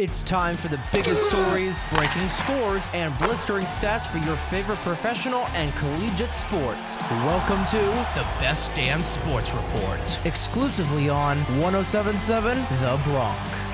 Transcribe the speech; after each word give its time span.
It's 0.00 0.22
time 0.22 0.54
for 0.54 0.68
the 0.68 0.80
biggest 0.92 1.28
stories, 1.28 1.82
breaking 1.92 2.28
scores, 2.28 2.88
and 2.94 3.18
blistering 3.18 3.64
stats 3.64 4.06
for 4.06 4.18
your 4.18 4.36
favorite 4.36 4.78
professional 4.78 5.46
and 5.54 5.74
collegiate 5.74 6.32
sports. 6.32 6.94
Welcome 7.10 7.64
to 7.64 7.78
The 8.14 8.24
Best 8.38 8.72
Damn 8.74 9.02
Sports 9.02 9.54
Report. 9.54 10.20
exclusively 10.24 11.08
on 11.08 11.38
1077 11.58 12.58
The 12.80 13.00
Bronc. 13.02 13.67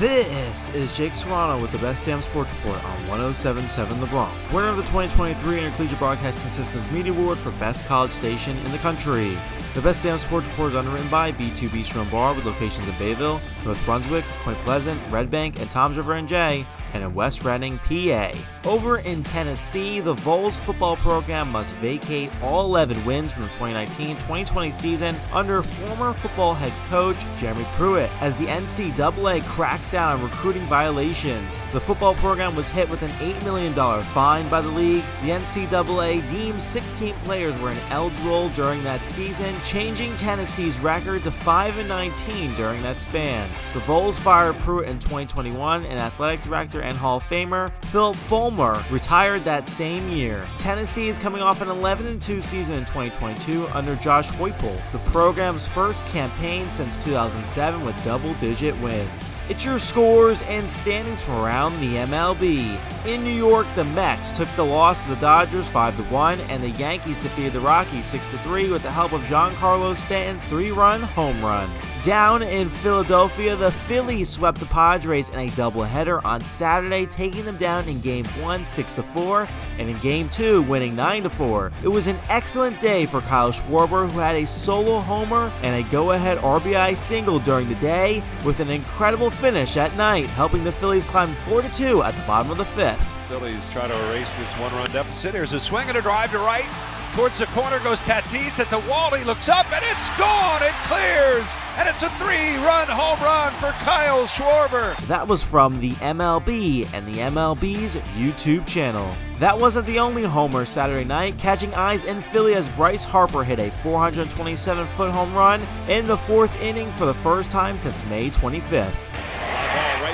This 0.00 0.70
is 0.70 0.96
Jake 0.96 1.14
Serrano 1.14 1.60
with 1.60 1.72
the 1.72 1.78
Best 1.78 2.06
Damn 2.06 2.22
Sports 2.22 2.50
Report 2.54 2.82
on 2.82 3.08
1077 3.08 4.00
The 4.00 4.06
Bronc, 4.06 4.32
winner 4.50 4.68
of 4.68 4.78
the 4.78 4.82
2023 4.84 5.58
Intercollegiate 5.58 5.98
Broadcasting 5.98 6.50
Systems 6.52 6.90
Media 6.90 7.12
Award 7.12 7.36
for 7.36 7.50
Best 7.60 7.84
College 7.84 8.12
Station 8.12 8.56
in 8.64 8.72
the 8.72 8.78
country. 8.78 9.36
The 9.74 9.82
Best 9.82 10.02
Damn 10.02 10.18
Sports 10.18 10.46
Report 10.46 10.70
is 10.70 10.76
underwritten 10.76 11.10
by 11.10 11.32
B2 11.32 11.68
Bistro 11.68 12.00
and 12.00 12.10
Bar 12.10 12.32
with 12.32 12.46
locations 12.46 12.88
in 12.88 12.94
Bayville, 12.94 13.42
North 13.66 13.84
Brunswick, 13.84 14.24
Point 14.42 14.56
Pleasant, 14.60 14.98
Red 15.12 15.30
Bank, 15.30 15.60
and 15.60 15.70
Toms 15.70 15.98
River 15.98 16.14
and 16.14 16.26
J, 16.26 16.64
and 16.94 17.02
in 17.02 17.14
West 17.14 17.44
Reading, 17.44 17.78
PA. 17.78 18.32
Over 18.64 18.98
in 18.98 19.24
Tennessee, 19.24 20.00
the 20.00 20.14
Vols 20.14 20.58
football 20.60 20.96
program 20.96 21.50
must 21.50 21.74
vacate 21.76 22.30
all 22.42 22.64
11 22.66 23.04
wins 23.04 23.32
from 23.32 23.44
the 23.44 23.48
2019-2020 23.50 24.72
season 24.72 25.16
under 25.32 25.62
former 25.62 26.12
football 26.12 26.54
head 26.54 26.72
coach 26.88 27.16
Jeremy 27.38 27.66
Pruitt 27.76 28.10
as 28.20 28.36
the 28.36 28.46
NCAA 28.46 29.42
cracks 29.44 29.88
down 29.88 30.18
on 30.18 30.22
recruiting 30.22 30.62
violations. 30.62 31.50
The 31.72 31.80
football 31.80 32.14
program 32.14 32.54
was 32.54 32.68
hit 32.68 32.88
with 32.88 33.02
an 33.02 33.10
$8 33.12 33.44
million 33.44 33.74
fine 34.02 34.48
by 34.48 34.60
the 34.60 34.68
league. 34.68 35.04
The 35.22 35.30
NCAA 35.30 36.28
deemed 36.30 36.60
16 36.60 37.14
players 37.24 37.58
were 37.60 37.70
ineligible 37.70 38.48
during 38.50 38.82
that 38.84 39.04
season, 39.04 39.54
changing 39.64 40.16
Tennessee's 40.16 40.78
record 40.80 41.22
to 41.24 41.30
5 41.30 41.86
19 41.86 42.54
during 42.56 42.82
that 42.82 43.00
span. 43.00 43.48
The 43.72 43.80
Vols 43.80 44.18
fired 44.18 44.58
Pruitt 44.58 44.88
in 44.88 44.98
2021, 44.98 45.86
and 45.86 46.00
athletic 46.00 46.42
director 46.42 46.79
and 46.80 46.96
Hall 46.96 47.18
of 47.18 47.24
Famer 47.24 47.70
Philip 47.84 48.16
Fulmer 48.16 48.82
retired 48.90 49.44
that 49.44 49.68
same 49.68 50.08
year. 50.08 50.46
Tennessee 50.56 51.08
is 51.08 51.18
coming 51.18 51.42
off 51.42 51.60
an 51.60 51.68
11 51.68 52.18
2 52.18 52.40
season 52.40 52.74
in 52.74 52.84
2022 52.84 53.66
under 53.68 53.96
Josh 53.96 54.28
Heupel, 54.30 54.80
the 54.92 54.98
program's 55.10 55.66
first 55.66 56.04
campaign 56.06 56.70
since 56.70 57.02
2007 57.04 57.84
with 57.84 58.04
double 58.04 58.34
digit 58.34 58.78
wins. 58.80 59.34
It's 59.50 59.64
your 59.64 59.80
scores 59.80 60.42
and 60.42 60.70
standings 60.70 61.22
from 61.22 61.34
around 61.34 61.80
the 61.80 61.96
MLB. 61.96 62.78
In 63.04 63.24
New 63.24 63.34
York, 63.34 63.66
the 63.74 63.82
Mets 63.82 64.30
took 64.30 64.48
the 64.54 64.64
loss 64.64 65.02
to 65.02 65.10
the 65.10 65.16
Dodgers 65.16 65.68
5 65.68 66.08
1, 66.12 66.40
and 66.42 66.62
the 66.62 66.70
Yankees 66.70 67.18
defeated 67.18 67.54
the 67.54 67.60
Rockies 67.60 68.04
6 68.04 68.24
3 68.28 68.70
with 68.70 68.84
the 68.84 68.92
help 68.92 69.12
of 69.12 69.22
Giancarlo 69.22 69.96
Stanton's 69.96 70.44
three 70.44 70.70
run 70.70 71.00
home 71.02 71.42
run. 71.42 71.68
Down 72.02 72.42
in 72.42 72.70
Philadelphia, 72.70 73.56
the 73.56 73.70
Phillies 73.70 74.30
swept 74.30 74.58
the 74.58 74.64
Padres 74.66 75.28
in 75.28 75.38
a 75.38 75.48
doubleheader 75.48 76.24
on 76.24 76.40
Saturday, 76.40 77.04
taking 77.04 77.44
them 77.44 77.58
down 77.58 77.86
in 77.90 78.00
Game 78.00 78.24
1 78.24 78.64
6 78.64 78.94
4, 78.94 79.48
and 79.78 79.90
in 79.90 79.98
Game 79.98 80.30
2 80.30 80.62
winning 80.62 80.96
9 80.96 81.28
4. 81.28 81.72
It 81.82 81.88
was 81.88 82.06
an 82.06 82.18
excellent 82.30 82.80
day 82.80 83.04
for 83.04 83.20
Kyle 83.22 83.52
Schwarber, 83.52 84.08
who 84.10 84.18
had 84.18 84.36
a 84.36 84.46
solo 84.46 85.00
homer 85.00 85.52
and 85.62 85.84
a 85.84 85.90
go 85.90 86.12
ahead 86.12 86.38
RBI 86.38 86.96
single 86.96 87.38
during 87.38 87.68
the 87.68 87.74
day, 87.74 88.22
with 88.46 88.60
an 88.60 88.70
incredible 88.70 89.30
finish 89.40 89.78
at 89.78 89.96
night, 89.96 90.26
helping 90.26 90.62
the 90.62 90.70
Phillies 90.70 91.04
climb 91.06 91.34
4 91.48 91.62
2 91.62 92.02
at 92.02 92.14
the 92.14 92.22
bottom 92.26 92.50
of 92.52 92.58
the 92.58 92.64
fifth. 92.66 93.02
Phillies 93.26 93.66
try 93.70 93.88
to 93.88 94.08
erase 94.08 94.30
this 94.34 94.52
one-run 94.54 94.90
deficit. 94.90 95.34
Here's 95.34 95.54
a 95.54 95.60
swing 95.60 95.88
and 95.88 95.96
a 95.96 96.02
drive 96.02 96.30
to 96.32 96.38
right. 96.38 96.68
Towards 97.14 97.38
the 97.38 97.46
corner 97.46 97.80
goes 97.80 98.00
Tatis 98.00 98.60
at 98.60 98.70
the 98.70 98.78
wall. 98.80 99.10
He 99.14 99.24
looks 99.24 99.48
up 99.48 99.72
and 99.72 99.82
it's 99.90 100.10
gone. 100.18 100.62
It 100.62 100.74
clears. 100.84 101.50
And 101.76 101.88
it's 101.88 102.02
a 102.02 102.10
three-run 102.10 102.86
home 102.88 103.18
run 103.20 103.52
for 103.54 103.70
Kyle 103.82 104.26
Schwarber. 104.26 104.96
That 105.06 105.26
was 105.26 105.42
from 105.42 105.76
the 105.76 105.92
MLB 105.92 106.92
and 106.92 107.06
the 107.06 107.18
MLB's 107.20 107.96
YouTube 108.14 108.66
channel. 108.66 109.12
That 109.38 109.58
wasn't 109.58 109.86
the 109.86 109.98
only 109.98 110.22
homer 110.22 110.64
Saturday 110.66 111.04
night, 111.04 111.38
catching 111.38 111.72
eyes 111.74 112.04
in 112.04 112.20
Philly 112.20 112.54
as 112.54 112.68
Bryce 112.68 113.04
Harper 113.04 113.42
hit 113.42 113.58
a 113.58 113.70
427 113.82 114.86
foot 114.88 115.10
home 115.10 115.34
run 115.34 115.62
in 115.88 116.04
the 116.04 116.16
fourth 116.16 116.60
inning 116.60 116.92
for 116.92 117.06
the 117.06 117.14
first 117.14 117.50
time 117.50 117.80
since 117.80 118.04
May 118.04 118.28
25th. 118.30 119.09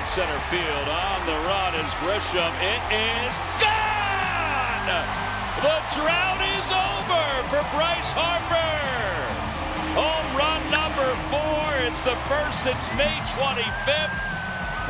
Right 0.06 0.14
center 0.14 0.40
field 0.50 0.88
on 0.88 1.26
the 1.26 1.34
run 1.48 1.74
is 1.74 1.90
Grisham. 1.98 2.52
It 2.62 2.82
is 2.94 3.34
gone! 3.58 4.86
The 5.58 5.78
drought 5.98 6.42
is 6.46 6.66
over 6.70 7.26
for 7.50 7.62
Bryce 7.74 8.12
Harper. 8.14 8.70
Home 9.98 10.36
run 10.38 10.62
number 10.70 11.10
four. 11.26 11.74
It's 11.82 12.00
the 12.02 12.14
first 12.30 12.62
since 12.62 12.86
May 12.96 13.18
25th. 13.34 14.14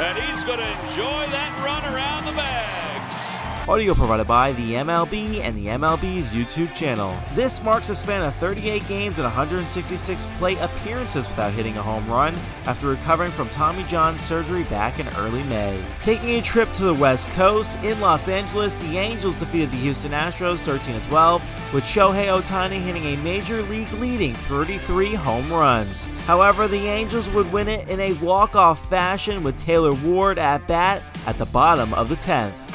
And 0.05 0.19
he's 0.19 0.43
going 0.43 0.59
to 0.59 0.89
enjoy 0.89 1.27
that 1.33 1.53
run 1.65 1.85
around 1.95 2.27
the 2.27 2.33
bags. 2.33 3.36
Audio 3.69 3.95
provided 3.95 4.29
by 4.29 4.53
the 4.53 4.75
MLB 4.75 5.41
and 5.41 5.57
the 5.57 5.67
MLB's 5.67 6.33
YouTube 6.33 6.73
channel. 6.73 7.19
This 7.35 7.61
marks 7.61 7.91
a 7.91 7.97
span 7.97 8.23
of 8.23 8.33
38 8.37 8.87
games 8.87 9.17
and 9.17 9.25
166 9.25 10.25
plate 10.37 10.59
appearances 10.61 11.27
without 11.27 11.53
hitting 11.53 11.77
a 11.77 11.83
home 11.83 12.09
run 12.09 12.33
after 12.67 12.87
recovering 12.87 13.33
from 13.33 13.49
Tommy 13.49 13.83
John 13.89 14.21
surgery 14.21 14.63
back 14.65 15.01
in 15.01 15.09
early 15.17 15.43
May. 15.43 15.85
Taking 16.03 16.37
a 16.37 16.43
trip 16.43 16.73
to 16.75 16.85
the 16.85 16.95
West 16.95 17.27
Coast, 17.31 17.77
in 17.83 17.99
Los 18.01 18.29
Angeles, 18.29 18.77
the 18.77 18.99
Angels 18.99 19.35
defeated 19.35 19.73
the 19.73 19.79
Houston 19.79 20.13
Astros 20.13 20.59
13 20.59 21.01
12, 21.09 21.75
with 21.75 21.83
Shohei 21.83 22.27
Ohtani 22.27 22.81
hitting 22.81 23.05
a 23.07 23.17
major 23.17 23.63
league 23.63 23.93
leading 23.95 24.35
33 24.35 25.15
home 25.15 25.53
runs. 25.53 26.05
However, 26.27 26.69
the 26.69 26.87
Angels 26.87 27.29
would 27.31 27.53
win 27.53 27.67
it 27.67 27.89
in 27.89 27.99
a 27.99 28.13
walk-off 28.15 28.89
fashion 28.89 29.43
with 29.43 29.59
Taylor 29.59 29.93
Ward 29.93 30.39
at 30.39 30.69
bat 30.69 31.03
at 31.27 31.37
the 31.37 31.47
bottom 31.47 31.93
of 31.95 32.09
the 32.09 32.17
10th. 32.17 32.66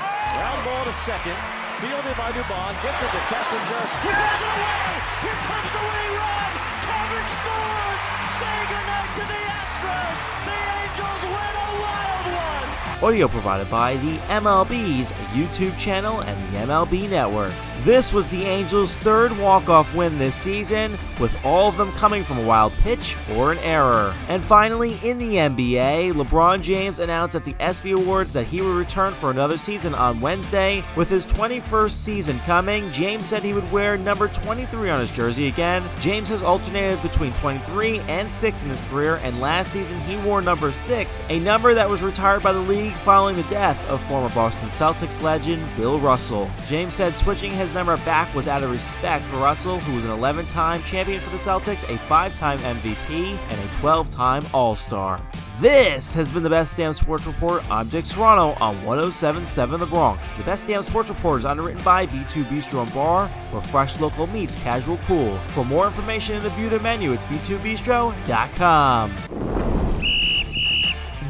Second. 0.92 1.38
Fielded 1.80 2.18
by 2.18 2.32
Dubon. 2.34 2.84
Gets 2.84 3.02
it 3.02 3.06
to 3.06 3.22
Kessinger. 3.32 3.84
He's 4.04 4.12
on 4.12 4.40
the 4.40 4.52
way. 4.60 4.92
Here 5.24 5.40
comes 5.48 5.72
the 5.72 5.80
winning 5.80 6.16
run. 6.20 6.52
Scores. 7.32 8.04
Say 8.38 8.58
goodnight 8.68 9.16
to 9.16 9.22
the 9.22 9.40
Astros. 9.56 10.18
The 10.46 10.58
Angels 10.84 11.24
win 11.24 11.54
a 11.56 11.70
wild 11.82 12.26
one. 12.36 13.04
Audio 13.08 13.28
provided 13.30 13.70
by 13.72 13.96
the 13.98 14.18
MLB's 14.28 15.12
YouTube 15.34 15.78
channel 15.80 16.20
and 16.22 16.54
the 16.54 16.58
MLB 16.60 17.10
Network. 17.10 17.54
This 17.84 18.14
was 18.14 18.28
the 18.28 18.44
Angels' 18.44 18.94
third 18.94 19.36
walk-off 19.40 19.96
win 19.96 20.20
this 20.20 20.36
season, 20.36 20.92
with 21.20 21.36
all 21.44 21.68
of 21.68 21.78
them 21.78 21.92
coming 21.94 22.24
from 22.24 22.38
a 22.38 22.46
wild 22.46 22.74
pitch 22.84 23.18
or 23.34 23.52
an 23.52 23.58
error. 23.60 24.14
And 24.28 24.44
finally, 24.44 25.00
in 25.04 25.18
the 25.18 25.38
NBA, 25.38 26.14
LeBron 26.14 26.62
James 26.62 27.00
announced 27.00 27.34
at 27.34 27.44
the 27.44 27.56
ESPY 27.60 27.94
Awards 27.94 28.34
that 28.34 28.44
he 28.44 28.62
would 28.62 28.76
return 28.76 29.16
for 29.16 29.32
another 29.32 29.58
season 29.58 29.96
on 29.96 30.22
Wednesday. 30.22 30.84
With 30.96 31.10
his 31.10 31.26
21st 31.26 31.90
season 31.90 32.38
coming, 32.42 32.92
James 32.92 33.26
said 33.26 33.42
he 33.42 33.54
would 33.54 33.72
wear 33.72 33.98
number 33.98 34.28
23 34.28 34.92
on 34.92 35.00
his 35.00 35.12
jersey 35.16 35.48
again. 35.48 35.84
James 36.00 36.30
has 36.30 36.44
alternated 36.44 37.02
between 37.02 37.34
23 37.34 37.98
and 38.02 38.30
6 38.30 38.64
in 38.64 38.70
his 38.70 38.82
career, 38.82 39.20
and 39.24 39.42
last 39.42 39.72
season 39.72 40.00
he 40.02 40.18
wore 40.18 40.44
number 40.44 40.72
6, 40.72 41.24
a 41.30 41.40
number 41.40 41.74
that 41.74 41.90
was 41.90 42.04
retired 42.04 42.44
by 42.44 42.54
the 42.54 42.60
league 42.60 42.94
following 42.94 43.36
the 43.36 43.42
death 43.44 43.84
of 43.90 44.00
former 44.04 44.30
Boston 44.36 44.70
Celtics 44.70 45.20
legend 45.24 45.68
Bill 45.76 45.98
Russell. 45.98 46.48
James 46.68 46.94
said 46.94 47.16
switching 47.16 47.52
his 47.52 47.71
number 47.74 47.98
back 47.98 48.34
was 48.34 48.48
out 48.48 48.64
of 48.64 48.72
respect 48.72 49.26
for 49.26 49.38
Russell, 49.38 49.80
who 49.80 49.96
was 49.96 50.06
an 50.06 50.12
11 50.12 50.48
time 50.48 50.82
champion 50.84 51.20
for 51.20 51.30
the 51.30 51.38
Celtics, 51.38 51.84
a 51.94 51.98
5 51.98 52.38
time 52.38 52.60
MVP, 52.60 53.38
and 53.38 53.60
a 53.60 53.74
12 53.76 54.10
time 54.10 54.44
All 54.54 54.76
Star. 54.76 55.20
This 55.60 56.16
has 56.16 56.32
been 56.32 56.42
the 56.42 56.50
Best 56.50 56.76
Damn 56.76 56.94
Sports 56.94 57.28
Report. 57.28 57.64
I'm 57.70 57.88
Dick 57.90 58.08
Serrano 58.08 58.54
on 58.60 58.84
1077 58.84 59.80
The 59.80 59.86
Bronc. 59.86 60.20
The 60.38 60.44
Best 60.44 60.68
Damn 60.68 60.82
Sports 60.82 61.10
Report 61.10 61.40
is 61.40 61.46
underwritten 61.46 61.84
by 61.84 62.08
B2 62.08 62.46
Bistro 62.46 62.82
and 62.82 62.92
Bar, 62.96 63.28
where 63.28 63.62
fresh 63.62 64.00
local 64.00 64.26
meets 64.28 64.56
casual 64.56 64.98
cool. 65.06 65.38
For 65.50 65.64
more 65.64 65.86
information 65.86 66.36
and 66.36 66.44
to 66.46 66.50
view 66.52 66.70
the 66.70 66.80
menu, 66.80 67.14
it's 67.14 67.24
b2bistro.com. 67.26 69.51